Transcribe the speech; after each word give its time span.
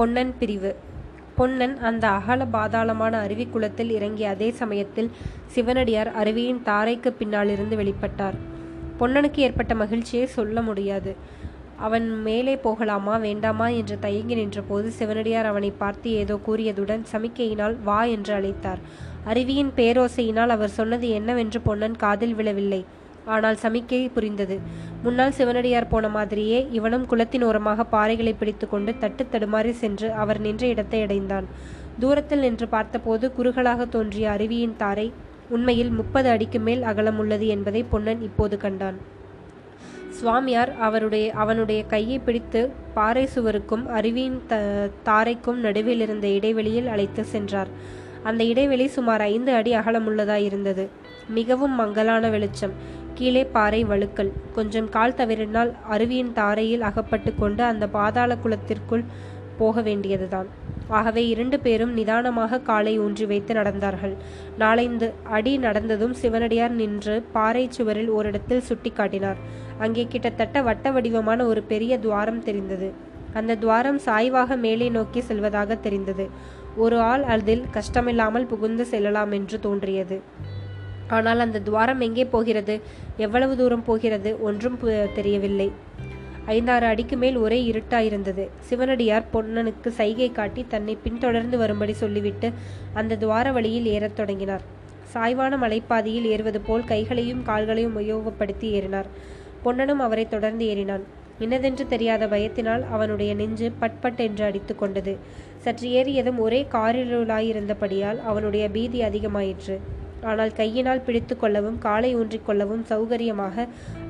பொன்னன் 0.00 0.34
பிரிவு. 0.38 0.74
பொன்னன் 1.36 1.78
அந்த 1.78 2.08
அகல 2.08 2.44
பாதாளமான 2.52 3.14
அருவிக்குளத்தில் 3.24 3.90
இறங்கிய 3.90 4.28
அதே 4.28 4.50
சமயத்தில் 4.50 5.10
சிவனடியார் 5.46 6.10
அருவியின் 6.16 6.60
தாரைக்கு 6.64 7.10
பின்னாலிருந்து 7.10 7.76
வெளிப்பட்டார். 7.76 8.36
பொன்னனுக்கு 9.00 9.36
ஏற்பட்ட 9.36 9.74
மகிழ்ச்சியை 9.74 10.26
சொல்ல 10.26 10.62
முடியாது. 10.62 11.16
அவன் 11.76 12.22
மேலே 12.22 12.56
போகலாமா 12.56 13.16
வேண்டாமா 13.16 13.68
என்று 13.68 13.98
தயங்கி 13.98 14.34
நின்றபோது 14.34 14.90
சிவனடியார் 14.90 15.46
அவனை 15.46 15.70
பார்த்து 15.70 16.10
ஏதோ 16.10 16.40
கூறியதுடன் 16.46 17.04
சமிக்கையினால் 17.12 17.76
வா 17.82 18.04
என்று 18.04 18.34
அழைத்தார். 18.34 18.80
அருவியின் 19.24 19.72
பேரோசையினால் 19.76 20.48
அவர் 20.48 20.68
சொன்னது 20.68 21.08
என்னவென்று 21.08 21.60
பொன்னன் 21.60 21.96
காதில் 21.96 22.34
விழவில்லை. 22.34 22.84
ஆனால் 23.34 23.60
சமிக்கை 23.62 24.00
புரிந்தது. 24.16 24.56
முன்னால் 25.04 25.36
சிவனடியார் 25.38 25.90
போன 25.92 26.08
மாதிரியே 26.16 26.58
இவனும் 26.78 27.06
குளத்தின் 27.12 27.44
ஓரமாக 27.48 27.86
பாறைகளை 27.94 28.32
பிடித்துக்கொண்டு 28.40 28.92
தட்டு 29.04 29.24
தடுமாறி 29.32 29.72
சென்று 29.82 30.08
அவர் 30.22 30.40
நின்ற 30.46 30.64
இடத்தை 30.74 31.00
அடைந்தான். 31.06 31.48
தூரத்தில் 32.02 32.44
நின்று 32.46 32.66
பார்த்தபோது 32.74 33.26
குறுகலாக 33.38 33.86
தோன்றிய 33.94 34.26
அருவியின் 34.34 34.78
தாரை 34.82 35.08
உண்மையில் 35.56 35.94
முப்பது 36.00 36.28
அடிக்கு 36.34 36.58
மேல் 36.66 36.82
அகலம் 36.90 37.18
உள்ளது 37.22 37.46
என்பதை 37.54 37.80
பொன்னன் 37.92 38.20
இப்போது 38.28 38.56
கண்டான். 38.64 38.98
சுவாமியார் 40.18 40.70
அவருடைய 40.86 41.26
அவனுடைய 41.42 41.80
கையை 41.92 42.18
பிடித்து 42.26 42.60
பாறை 42.96 43.24
சுவருக்கும் 43.34 43.84
அருவியின் 43.98 44.38
த 44.50 44.54
தாரைக்கும் 45.08 45.58
நடுவில் 45.66 46.02
இருந்த 46.06 46.26
இடைவெளியில் 46.36 46.88
அழைத்து 46.94 47.22
சென்றார். 47.34 47.70
அந்த 48.28 48.42
இடைவெளி 48.52 48.86
சுமார் 48.96 49.22
ஐந்து 49.34 49.50
அடி 49.58 49.72
அகலமுள்ளதாய் 49.80 50.46
இருந்தது 50.48 50.84
மிகவும் 51.36 51.74
மங்கலான 51.80 52.30
வெளிச்சம். 52.34 52.74
கீழே 53.14 53.44
பாறை 53.44 53.84
வழுக்கல். 53.84 54.32
கொஞ்சம் 54.52 54.88
கால் 54.88 55.14
தவறினால் 55.14 55.74
அருவியின் 55.90 56.32
தாரையில் 56.32 56.80
அகப்பட்டு 56.80 57.32
கொண்டு 57.34 57.62
அந்த 57.62 57.86
பாதாள 57.88 58.36
குளத்திற்குள் 58.36 59.04
போக 59.58 59.82
வேண்டியதுதான். 59.82 60.48
ஆகவே 60.88 61.22
இரண்டு 61.28 61.60
பேரும் 61.60 61.92
நிதானமாக 61.92 62.60
காலை 62.60 62.98
ஊன்றி 62.98 63.26
வைத்து 63.26 63.54
நடந்தார்கள். 63.54 64.14
நாலைந்து 64.58 65.12
அடி 65.30 65.58
நடந்ததும் 65.58 66.12
சிவனடியார் 66.12 66.70
நின்று 66.70 67.22
பாறை 67.32 67.68
சுவரில் 67.70 68.08
ஓரிடத்தில் 68.08 68.60
சுட்டி 68.60 68.90
காட்டினார். 68.90 69.36
அங்கே 69.78 70.06
கிட்டத்தட்ட 70.08 70.62
வட்ட 70.62 70.90
வடிவமான 70.90 71.44
ஒரு 71.44 71.62
பெரிய 71.62 71.98
துவாரம் 71.98 72.42
தெரிந்தது. 72.42 72.90
அந்த 73.34 73.54
துவாரம் 73.54 73.98
சாய்வாக 73.98 74.56
மேலே 74.56 74.88
நோக்கி 74.88 75.20
செல்வதாக 75.20 75.76
தெரிந்தது. 75.76 76.28
ஒரு 76.76 76.98
ஆள் 77.00 77.22
அதில் 77.22 77.64
கஷ்டமில்லாமல் 77.70 78.46
புகுந்து 78.46 78.84
செல்லலாம் 78.86 79.32
என்று 79.32 79.60
தோன்றியது. 79.60 80.18
ஆனால் 81.10 81.38
அந்த 81.38 81.58
துவாரம் 81.58 82.00
எங்கே 82.00 82.24
போகிறது? 82.24 82.80
எவ்வளவு 83.16 83.56
தூரம் 83.56 83.84
போகிறது? 83.84 84.42
ஒன்றும் 84.42 84.78
தெரியவில்லை. 85.14 85.68
ஐந்தாறு 86.46 86.86
அடிக்கு 86.86 87.16
மேல் 87.16 87.36
ஒரே 87.36 87.58
இருட்டாயிருந்தது. 87.70 88.44
சிவனடியார் 88.60 89.30
பொன்னனுக்கு 89.32 89.88
சைகை 89.88 90.28
காட்டி 90.32 90.64
தன்னை 90.68 90.98
பின்தொடர்ந்து 91.02 91.58
வரும்படி 91.58 91.92
சொல்லிவிட்டு 91.92 92.50
அந்த 92.94 93.16
துவார 93.16 93.52
வழியில் 93.52 93.86
ஏறத் 93.86 94.16
தொடங்கினார். 94.16 94.64
சாய்வான 95.04 95.56
மலைப்பாதையில் 95.56 96.28
ஏறுவது 96.34 96.60
போல் 96.60 96.84
கைகளையும் 96.84 97.42
கால்களையும் 97.42 97.96
உபயோகப்படுத்தி 97.98 98.68
ஏறினார். 98.76 99.08
பொன்னனும் 99.62 100.00
அவரை 100.00 100.28
தொடர்ந்து 100.28 100.66
ஏறினான். 100.66 101.04
இன்னதென்று 101.38 101.86
தெரியாத 101.86 102.26
பயத்தினால் 102.26 102.82
அவனுடைய 102.90 103.34
நெஞ்சு 103.34 103.68
பட்பட் 103.80 104.18
என்று 104.18 104.44
அடித்து 104.44 104.74
கொண்டது. 104.76 105.16
சற்று 105.58 105.88
ஏறியதும் 105.90 106.38
ஒரே 106.38 106.66
காரிருளாயிருந்தபடியால் 106.72 108.20
அவனுடைய 108.22 108.68
பீதி 108.68 109.00
அதிகமாயிற்று. 109.00 109.76
ஆனால் 110.28 110.52
கையினால் 110.58 111.04
பிடித்து 111.06 111.34
கொள்ளவும் 111.36 111.78
காலை 111.84 112.10
ஊன்றிக்கொள்ளவும் 112.20 112.84
சௌகரியமாக 112.90 113.66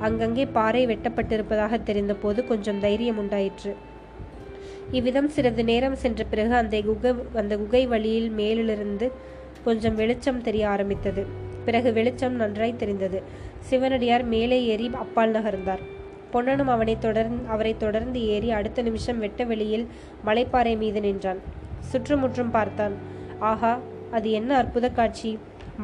அங்கங்கே 0.06 0.44
பாறை 0.56 0.82
வெட்டப்பட்டிருப்பதாக 0.90 1.78
தெரிந்தபோது 1.88 2.40
கொஞ்சம் 2.50 2.80
தைரியம் 2.84 3.20
உண்டாயிற்று. 3.22 3.72
இவ்விதம் 4.98 5.30
சிறிது 5.34 5.64
நேரம் 5.70 6.00
சென்ற 6.02 6.20
பிறகு 6.30 6.54
அந்த 6.62 6.76
குகை 6.88 7.10
அந்த 7.40 7.54
குகை 7.62 7.82
வழியில் 7.92 8.30
மேலிருந்து 8.40 9.06
கொஞ்சம் 9.66 9.98
வெளிச்சம் 10.00 10.42
தெரிய 10.46 10.64
ஆரம்பித்தது. 10.74 11.22
பிறகு 11.66 11.88
வெளிச்சம் 11.98 12.36
நன்றாய் 12.42 12.80
தெரிந்தது. 12.82 13.18
சிவனடியார் 13.68 14.24
மேலே 14.34 14.58
ஏறி 14.72 14.86
அப்பால் 15.04 15.34
நகர்ந்தார். 15.36 15.82
பொன்னனும் 16.32 16.70
அவனை 16.74 16.94
தொடர்ந்து 16.98 17.42
அவரை 17.54 17.72
தொடர்ந்து 17.76 18.18
ஏறி 18.34 18.50
அடுத்த 18.58 18.82
நிமிஷம் 18.88 19.22
வெட்ட 19.24 19.44
வெளியில் 19.50 19.86
மலைப்பாறை 20.26 20.74
மீது 20.82 21.00
நின்றான். 21.06 21.40
சுற்றுமுற்றும் 21.90 22.52
பார்த்தான். 22.56 22.94
ஆஹா 23.50 23.72
அது 24.16 24.28
என்ன 24.38 24.50
அற்புத 24.60 24.86
காட்சி! 24.90 25.30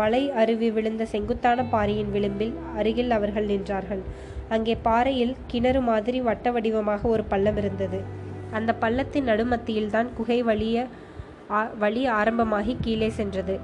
மலை 0.01 0.23
அருவி 0.41 0.69
விழுந்த 0.77 1.03
செங்குத்தான 1.12 1.65
பாறையின் 1.73 2.12
விளிம்பில் 2.15 2.55
அருகில் 2.79 3.15
அவர்கள் 3.17 3.51
நின்றார்கள். 3.53 4.03
அங்கே 4.55 4.75
பாறையில் 4.89 5.34
கிணறு 5.51 5.81
மாதிரி 5.91 6.19
வட்ட 6.29 6.51
வடிவமாக 6.57 7.09
ஒரு 7.15 7.25
பள்ளம் 7.33 7.59
இருந்தது. 7.62 8.01
அந்த 8.57 8.71
பள்ளத்தின் 8.83 9.29
நடுமத்தியில்தான் 9.31 10.11
குகை 10.19 10.39
வழிய 10.51 10.87
வழி 11.83 12.03
ஆரம்பமாகி 12.19 12.75
கீழே 12.84 13.09
சென்றது. 13.19 13.57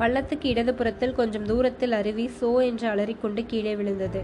பள்ளத்துக்கு 0.00 0.46
இடதுபுறத்தில் 0.52 1.18
கொஞ்சம் 1.18 1.46
தூரத்தில் 1.50 1.94
அருவி 1.98 2.26
சோ 2.38 2.50
என்று 2.70 2.86
அலறிக்கொண்டு 2.92 3.42
கீழே 3.52 3.74
விழுந்தது. 3.80 4.20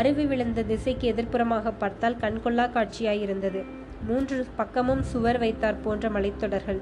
அருவி 0.00 0.24
விழுந்த 0.30 0.64
திசைக்கு 0.70 1.06
எதிர்ப்புறமாக 1.12 1.72
பார்த்தால் 1.82 2.20
கண்கொள்ளா 2.22 2.66
காட்சியாயிருந்தது 2.76 3.60
மூன்று 4.08 4.36
பக்கமும் 4.58 5.02
சுவர் 5.10 5.38
வைத்தார் 5.42 5.82
போன்ற 5.84 6.06
மலைத்தொடர்கள். 6.16 6.80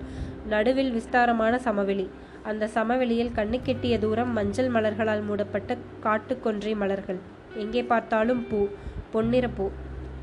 நடுவில் 0.53 0.93
விஸ்தாரமான 0.97 1.55
சமவெளி. 1.67 2.07
அந்த 2.51 2.65
சமவெளியில் 2.77 3.35
கண்ணுக்கெட்டிய 3.37 3.95
தூரம் 4.05 4.33
மஞ்சள் 4.39 4.71
மலர்களால் 4.75 5.23
மூடப்பட்ட 5.29 5.77
காட்டுக்கொன்றை 6.07 6.73
மலர்கள். 6.83 7.21
எங்கே 7.63 7.83
பார்த்தாலும் 7.93 8.43
பூ 8.49 8.61
பொன்னிற 9.13 9.47
பூ. 9.57 9.67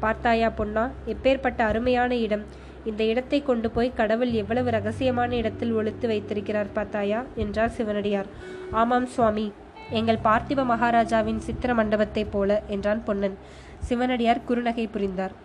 பார்த்தாயா 0.03 0.49
பொன்னா 0.59 0.83
எப்பேற்பட்ட 1.13 1.59
அருமையான 1.69 2.11
இடம். 2.25 2.43
இந்த 2.89 3.01
இடத்தை 3.11 3.39
கொண்டு 3.49 3.67
போய் 3.75 3.97
கடவுள் 3.99 4.31
எவ்வளவு 4.41 4.69
ரகசியமான 4.77 5.31
இடத்தில் 5.41 5.73
ஒழித்து 5.79 6.05
வைத்திருக்கிறார் 6.11 6.69
பார்த்தாயா 6.77 7.19
என்றார் 7.43 7.75
சிவனடியார். 7.77 8.29
ஆமாம் 8.81 9.09
சுவாமி 9.15 9.47
எங்கள் 9.99 10.23
பார்த்திப 10.27 10.63
மகாராஜாவின் 10.71 11.43
சித்திர 11.47 11.71
மண்டபத்தைப் 11.79 12.31
போல 12.33 12.59
என்றான் 12.75 13.03
பொன்னன். 13.07 13.37
சிவனடியார் 13.87 14.45
குறுநகை 14.49 14.85
புரிந்தார். 14.95 15.35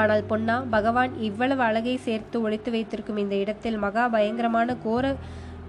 ஆனால் 0.00 0.22
பொன்னா 0.30 0.56
பகவான் 0.74 1.12
இவ்வளவு 1.28 1.62
அழகை 1.66 1.96
சேர்த்து 2.06 2.36
ஒழித்து 2.46 2.70
வைத்திருக்கும் 2.74 3.20
இந்த 3.22 3.34
இடத்தில் 3.44 3.78
மகா 3.84 4.04
பயங்கரமான 4.14 4.76
கோர 4.84 5.14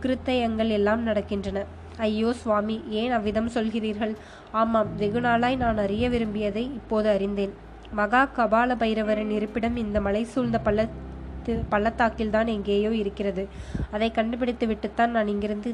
கிருத்தயங்கள் 0.03 0.71
எல்லாம் 0.77 1.03
நடக்கின்றன. 1.07 1.61
ஐயோ 1.97 2.31
சுவாமி 2.33 2.75
ஏன் 2.89 3.11
அவ்விதம் 3.11 3.53
சொல்கிறீர்கள்? 3.53 4.13
ஆமாம் 4.51 4.89
வெகுநாளாய் 4.99 5.57
நான் 5.63 5.77
அறிய 5.77 6.09
விரும்பியதை 6.09 6.63
இப்போது 6.79 7.09
அறிந்தேன். 7.09 7.53
மகா 7.91 8.21
கபால 8.37 8.71
பைரவரின் 8.79 9.29
இருப்பிடம் 9.29 9.75
இந்த 9.75 9.97
மலை 10.01 10.23
சூழ்ந்த 10.23 10.59
பள்ளத்து 10.65 11.53
பள்ளத்தாக்கில்தான் 11.69 12.45
எங்கேயோ 12.45 12.89
இருக்கிறது. 13.01 13.43
அதை 13.91 14.11
கண்டுபிடித்து 14.11 14.67
விட்டுத்தான் 14.67 15.15
நான் 15.17 15.27
இங்கிருந்து 15.27 15.71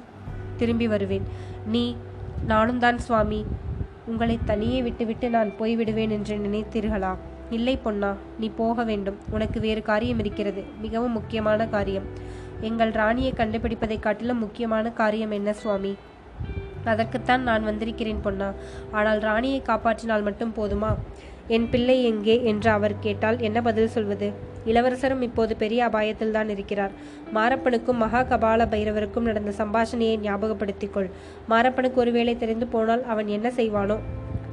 திரும்பி 0.58 0.88
வருவேன். 0.88 1.26
நீ 1.66 1.84
நானும் 2.46 2.80
தான் 2.80 2.98
சுவாமி. 2.98 3.42
உங்களை 4.06 4.36
தனியே 4.46 4.80
விட்டுவிட்டு 4.82 5.28
நான் 5.30 5.52
போய்விடுவேன் 5.60 6.14
என்று 6.18 6.36
நினைத்தீர்களா? 6.38 7.14
இல்லை 7.50 7.76
பொன்னா 7.78 8.10
நீ 8.40 8.48
போக 8.62 8.84
வேண்டும். 8.84 9.18
உனக்கு 9.30 9.60
வேறு 9.60 9.82
காரியம் 9.82 10.20
இருக்கிறது 10.20 10.62
மிகவும் 10.82 11.12
முக்கியமான 11.12 11.68
காரியம். 11.68 12.08
எங்கள் 12.64 12.92
ராணியை 12.92 13.32
கண்டுபிடிப்பதை 13.38 14.00
காட்டிலும் 14.00 14.40
முக்கியமான 14.40 14.92
காரியம் 14.92 15.32
என்ன 15.32 15.54
சுவாமி? 15.54 15.94
அதற்குத்தான் 16.84 17.42
நான் 17.42 17.64
வந்திருக்கிறேன் 17.64 18.22
பொன்னா. 18.22 18.50
ஆனால் 18.92 19.20
ராணியை 19.20 19.62
காப்பாற்றினால் 19.66 20.24
மட்டும் 20.24 20.54
போதுமா? 20.58 20.92
என் 21.48 21.70
பிள்ளை 21.70 22.04
எங்கே? 22.04 22.44
என்று 22.44 22.70
அவர் 22.70 23.00
கேட்டால் 23.00 23.40
என்ன 23.40 23.62
பதில் 23.62 23.88
சொல்வது? 23.88 24.32
இளவரசரும் 24.66 25.22
இப்போது 25.22 25.56
பெரிய 25.56 25.88
அபாயத்தில் 25.88 26.32
தான் 26.32 26.50
இருக்கிறார். 26.50 26.92
மாரப்பனுக்கும் 27.34 28.02
மகா 28.04 28.22
கபால 28.24 28.66
பைரவருக்கும் 28.66 29.30
நடந்த 29.30 29.52
சம்பாஷணையை 29.58 30.18
ஞாபகப்படுத்திக் 30.20 30.94
கொள். 30.94 31.10
மாரப்பனுக்கு 31.50 31.94
ஒருவேளை 31.94 32.38
தெரிந்து 32.38 32.68
போனால் 32.68 33.06
அவன் 33.06 33.28
என்ன 33.28 33.52
செய்வானோ? 33.56 33.98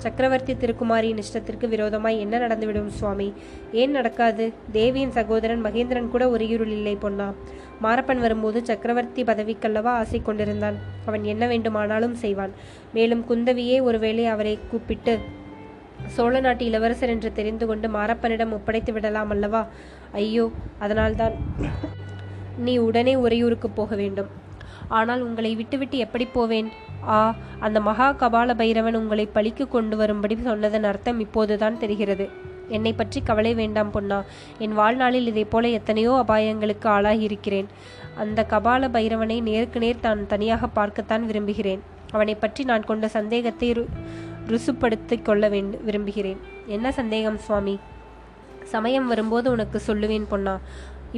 சக்கரவர்த்தி 0.01 0.53
திருக்குமாரியின் 0.55 1.23
இஷ்டத்திற்கு 1.23 1.69
விரோதமாய் 1.69 2.21
என்ன 2.21 2.39
நடந்துவிடும் 2.39 2.87
சுவாமி? 2.87 3.33
ஏன் 3.73 3.91
நடக்காது? 3.91 4.53
தேவியின் 4.73 5.11
சகோதரன் 5.11 5.65
மகேந்திரன் 5.65 6.09
கூட 6.09 6.29
ஒரு 6.29 6.49
இருள் 6.49 6.69
இல்லை 6.69 6.97
பொன்னா? 6.97 7.35
மாரப்பன் 7.83 8.19
வரும்போது 8.19 8.65
சக்கரவர்த்தி 8.65 9.23
பதவிக்கல்லவா 9.23 9.93
ஆசை 10.01 10.23
கொண்டிருந்தான். 10.23 10.75
அவன் 11.07 11.25
என்ன 11.25 11.47
வேண்டுமானாலும் 11.47 12.15
செய்வான். 12.15 12.51
மேலும் 12.93 13.25
குந்தவியே 13.29 13.83
ஒருவேளை 13.83 14.27
அவரை 14.27 14.59
கூப்பிட்டு 14.71 15.19
சோழ 16.07 16.41
நாட்டு 16.41 16.65
இளவரசர் 16.65 17.09
என்று 17.09 17.33
தெரிந்து 17.33 17.67
கொண்டு 17.67 17.89
மாரப்பனிடம் 17.89 18.53
ஒப்படைத்து 18.53 18.93
விடலாம் 18.93 19.31
அல்லவா? 19.31 19.67
ஐயோ 20.13 20.51
அதனால்தான் 20.79 21.33
நீ 22.59 22.77
உடனே 22.79 23.15
உறையூருக்கு 23.15 23.71
போக 23.71 23.97
வேண்டும். 23.97 24.40
ஆனால் 24.91 25.23
உங்களை 25.23 25.55
விட்டுவிட்டு 25.55 25.99
எப்படி 25.99 26.25
போவேன்? 26.27 26.69
ஆ 27.09 27.35
அந்த 27.59 27.81
மகா 27.81 28.07
கபால 28.13 28.55
பைரவன் 28.55 28.95
உங்களை 28.95 29.27
பழிக்கு 29.27 29.69
கொண்டு 29.69 29.97
வரும்படி 29.97 30.37
சொன்னதன் 30.37 30.85
அர்த்தம் 30.85 31.21
இப்போதுதான் 31.21 31.79
தெரிகிறது. 31.79 32.27
என்னை 32.69 32.93
பற்றி 32.93 33.21
கவலை 33.21 33.55
வேண்டாம் 33.55 33.91
பொன்னா. 33.91 34.19
என் 34.59 34.73
வாழ்நாளில் 34.73 35.27
இதை 35.27 35.45
போல 35.45 35.69
எத்தனையோ 35.69 36.25
அபாயங்களுக்கு 36.29 36.89
ஆளாகியிருக்கிறேன். 36.89 37.69
அந்த 38.17 38.47
கபால 38.51 38.89
பைரவனை 38.89 39.43
நேருக்கு 39.43 39.81
நேர் 39.81 40.01
தான் 40.01 40.27
தனியாக 40.27 40.69
பார்க்கத்தான் 40.69 41.27
விரும்புகிறேன். 41.27 41.83
அவனை 42.11 42.35
பற்றி 42.35 42.65
நான் 42.65 42.85
கொண்ட 42.85 43.09
சந்தேகத்தை 43.09 43.73
ரு 43.73 43.85
ருசுப்படுத்திக் 44.47 45.25
கொள்ள 45.25 45.49
வேண்டு 45.49 45.81
விரும்புகிறேன். 45.85 46.41
என்ன 46.67 46.93
சந்தேகம் 46.93 47.39
சுவாமி? 47.39 47.79
சமயம் 48.65 49.07
வரும்போது 49.07 49.51
உனக்கு 49.51 49.79
சொல்லுவேன் 49.87 50.27
பொன்னா. 50.29 50.55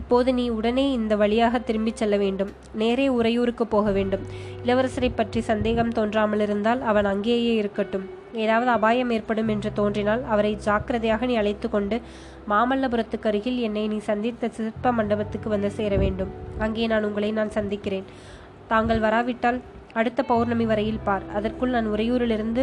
இப்போது 0.00 0.30
நீ 0.38 0.44
உடனே 0.58 0.84
இந்த 0.98 1.14
வழியாக 1.22 1.58
திரும்பிச் 1.68 2.00
செல்ல 2.00 2.16
வேண்டும். 2.22 2.50
நேரே 2.82 3.06
உறையூருக்கு 3.18 3.64
போக 3.74 3.90
வேண்டும். 3.98 4.24
இளவரசரை 4.66 5.10
பற்றி 5.14 5.40
சந்தேகம் 5.50 5.94
தோன்றாமல் 5.98 6.44
இருந்தால் 6.46 6.82
அவன் 6.90 7.08
அங்கேயே 7.12 7.54
இருக்கட்டும். 7.62 8.06
ஏதாவது 8.44 8.70
அபாயம் 8.76 9.10
ஏற்படும் 9.16 9.50
என்று 9.54 9.70
தோன்றினால் 9.80 10.22
அவரை 10.34 10.52
ஜாக்கிரதையாக 10.66 11.26
நீ 11.30 11.34
அழைத்து 11.40 11.66
கொண்டு 11.74 11.96
மாமல்லபுரத்துக்கு 12.52 13.28
அருகில் 13.30 13.58
என்னை 13.66 13.84
நீ 13.92 13.98
சந்தித்த 14.10 14.50
சிற்ப 14.58 14.92
மண்டபத்துக்கு 14.98 15.48
வந்து 15.54 15.70
சேர 15.78 15.96
வேண்டும். 16.04 16.32
அங்கே 16.58 16.86
நான் 16.92 17.06
உங்களை 17.10 17.30
நான் 17.40 17.54
சந்திக்கிறேன். 17.58 18.08
தாங்கள் 18.72 19.04
வராவிட்டால் 19.06 19.60
அடுத்த 20.00 20.20
பௌர்ணமி 20.32 20.66
வரையில் 20.72 21.04
பார். 21.04 21.24
அதற்குள் 21.38 21.74
நான் 21.76 21.92
உறையூரிலிருந்து 21.94 22.62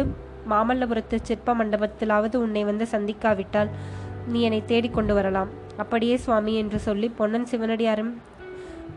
மாமல்லபுரத்து 0.52 1.16
சிற்ப 1.22 1.54
மண்டபத்திலாவது 1.54 2.36
உன்னை 2.44 2.62
வந்து 2.70 2.86
சந்திக்காவிட்டால் 2.92 3.70
நீ 4.32 4.40
என்னை 4.46 4.62
தேடிக்கொண்டு 4.70 5.12
வரலாம். 5.14 5.50
அப்படியே 5.82 6.16
சுவாமி 6.16 6.54
என்று 6.54 6.78
சொல்லி 6.78 7.08
பொன்னன் 7.18 7.50
சிவனடியாரும் 7.50 8.12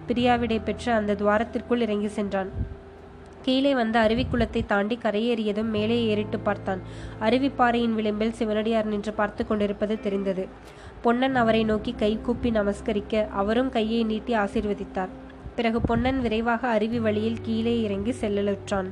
பிரியாவிடை 0.07 0.59
பெற்று 0.63 0.89
அந்த 0.91 1.17
துவாரத்திற்குள் 1.19 1.83
இறங்கி 1.85 2.09
சென்றான். 2.17 2.51
கீழே 3.45 3.71
வந்த 3.73 3.95
அருவிக்குளத்தை 4.05 4.61
தாண்டி 4.65 4.95
கரையேறியதும் 5.03 5.71
மேலே 5.75 5.97
ஏறிட்டு 6.05 6.37
பார்த்தான். 6.39 6.81
அருவிப்பாறையின் 7.21 7.95
விளிம்பில் 7.97 8.37
சிவனடியார் 8.39 8.85
நின்று 8.85 9.13
பார்த்து 9.13 9.43
கொண்டிருப்பது 9.47 9.95
தெரிந்தது. 9.99 10.45
பொன்னன் 11.01 11.35
அவரை 11.35 11.63
நோக்கி 11.71 11.93
கை 11.97 12.11
கூப்பி 12.21 12.51
நமஸ்கரிக்க 12.51 13.23
அவரும் 13.41 13.69
கையை 13.69 14.01
நீட்டி 14.11 14.35
ஆசீர்வதித்தார். 14.35 15.11
பிறகு 15.57 15.81
பொன்னன் 15.81 16.21
விரைவாக 16.21 16.61
அருவி 16.67 16.99
வழியில் 16.99 17.41
கீழே 17.41 17.75
இறங்கி 17.81 18.13
செல்லலுற்றான். 18.21 18.89